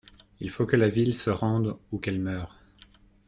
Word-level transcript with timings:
Il 0.39 0.49
faut 0.49 0.65
que 0.65 0.75
la 0.77 0.87
ville 0.87 1.13
se 1.13 1.29
rende 1.29 1.77
ou 1.91 1.99
qu'elle 1.99 2.19
meure. 2.19 2.57